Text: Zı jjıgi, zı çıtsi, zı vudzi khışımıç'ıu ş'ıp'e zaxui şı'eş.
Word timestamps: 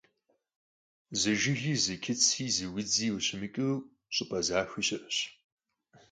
Zı 1.19 1.33
jjıgi, 1.41 1.73
zı 1.83 1.95
çıtsi, 2.03 2.45
zı 2.55 2.67
vudzi 2.73 3.07
khışımıç'ıu 3.13 3.71
ş'ıp'e 4.13 4.39
zaxui 4.47 4.83
şı'eş. 4.87 5.17